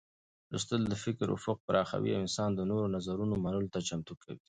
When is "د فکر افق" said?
0.89-1.57